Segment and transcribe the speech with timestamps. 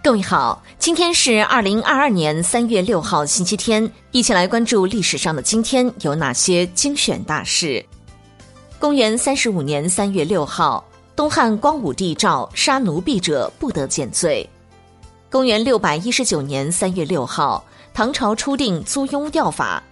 [0.00, 7.84] 各位好，今天是二零二二年三月六号，星期天，一起来关注历史上的今天有哪些精选大事。
[8.78, 10.82] 公元三十五年三月六号，
[11.16, 14.48] 东汉光武帝诏杀奴婢者不得减罪。
[15.28, 17.62] 公元六百一十九年三月六号，
[17.92, 19.82] 唐朝初定租庸调法。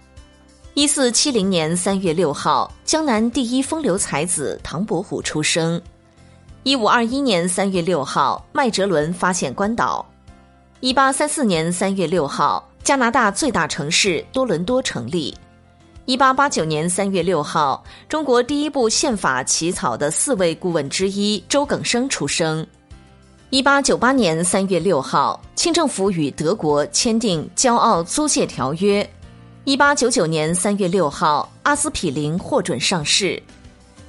[0.73, 5.79] 一四七零年三月六号，江南第一风流才子唐伯虎出生。
[6.63, 10.05] 一五二一年三月六号，麦哲伦发现关岛。
[10.81, 15.33] 一八三四年三月六号，加拿大最大城市多伦多成立。
[16.05, 22.65] 一八八九年三月六号，中国第一部宪法起草的四位顾问之一周耿生出生。
[23.49, 29.01] 一八九八年三月六号，清政府与德国签订《骄傲租借条约》。
[29.63, 33.41] 一八九九年三月六号，阿司匹林获准上市。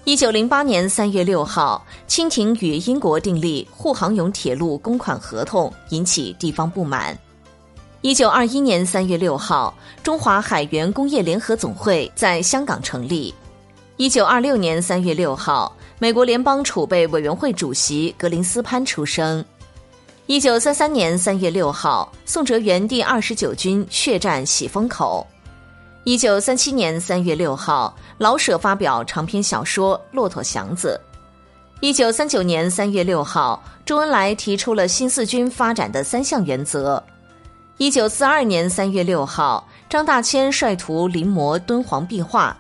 [0.09, 7.15] 一九零八年三月六号，清廷与英国订立沪杭甬铁路公款合同，引起地方不满。
[8.01, 13.35] 一九二一年三月六号，中华海员工业联合总会在香港成立。
[13.99, 19.45] 一九二六年三月六号，美国联邦储备委员会主席格林斯潘出生。
[20.25, 25.27] 一九三三年三月六号，宋哲元第二十九军血战喜峰口。
[26.05, 30.99] 一九三七年三月六号，老舍发表长篇小说《骆驼祥子》。
[31.81, 37.03] 一九三九年三月六号，周恩来提出了新四军发展的三项原则。
[37.77, 42.57] 一九四二年三月六号，张大千率徒临摹敦煌壁画。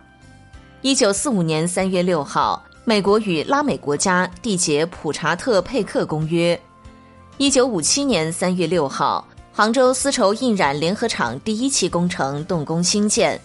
[0.82, 6.60] 一九四五年三月六号，美国与拉美国家缔结普查特佩克公约。
[7.38, 9.26] 一九五七年三月六号。
[9.58, 13.36] 杭州丝绸印染联合厂第一期工程动工兴建。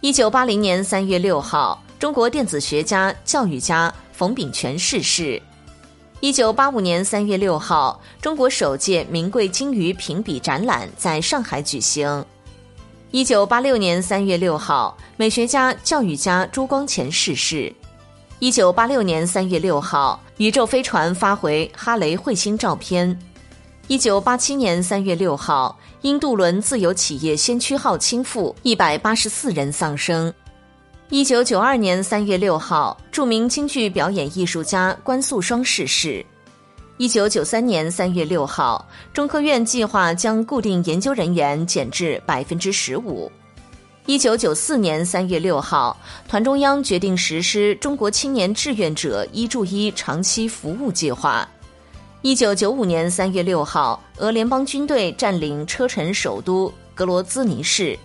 [0.00, 5.40] 一九八零年三月六号，中国电子学家、教育家冯秉泉逝世。
[6.18, 12.26] 一九八五年三月六号，中国首届名贵鲸鱼评比展览在上海举行。
[13.12, 17.72] 一九八六年三月六号，美学家、教育家朱光潜逝世。
[18.40, 23.16] 一九八六年三月六号，宇宙飞船发回哈雷彗星照片。
[23.90, 30.32] 一九八七年三月六号，因渡轮自由企业先驱号倾覆，一百八十四人丧生。
[31.08, 36.24] 一九九二年三月六号，著名京剧表演艺术家关素霜逝世。
[36.98, 43.28] 一九九三年三月六号，中科院计划将固定研究人员减至百分之十五。
[44.06, 51.48] 一九九四年三月六号，团中央决定实施中国青年志愿者一助一长期服务计划。
[52.22, 57.98] 一九九五年三月六号，俄联邦军队占领车臣首都格罗兹尼市。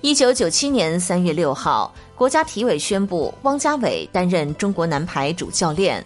[0.00, 6.04] 一九九七年三月六号，国家体委宣布汪家伟担任中国男排主教练。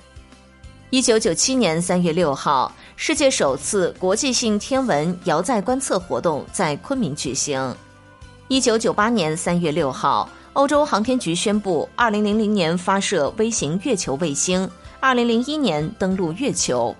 [0.91, 7.75] 一九九七年三月六号，世界首次国际性天文遥载观测活动在昆明举行。
[8.48, 16.94] 一九九八年三月六号，欧洲航天局宣布，二零零零年发射微型月球卫星，二零零一年登陆月球。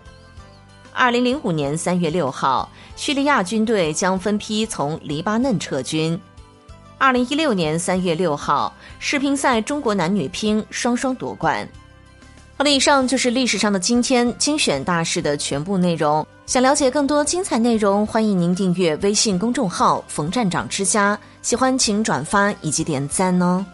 [0.93, 6.19] 二零零五年三月六号，叙利亚军队将分批从黎巴嫩撤军。
[6.99, 11.67] 二零一六年三月六号，世乒赛中国男女乒双双夺冠。
[12.57, 16.25] 好了，以上就是历史上的今天精选大事的全部内容。
[16.47, 21.19] 想了解更多精彩内容，欢迎您订阅微信公众号“冯站长之家”。
[21.43, 23.65] 喜欢请转发以及点赞哦。